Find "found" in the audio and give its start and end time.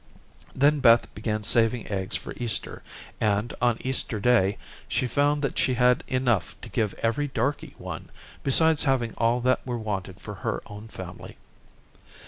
5.05-5.43